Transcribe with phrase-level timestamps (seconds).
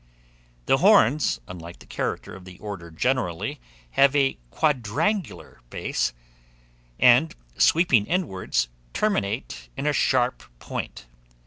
[0.65, 3.61] The horns, unlike the character of the order generally,
[3.91, 6.11] have a quadrangular base,
[6.99, 11.05] and, sweeping inwards, terminate in a sharp point.